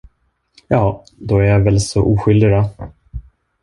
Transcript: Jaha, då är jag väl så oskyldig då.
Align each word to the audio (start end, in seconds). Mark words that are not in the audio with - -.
Jaha, 0.69 0.99
då 1.17 1.37
är 1.37 1.43
jag 1.45 1.59
väl 1.59 1.79
så 1.81 2.03
oskyldig 2.03 2.49
då. 2.49 2.69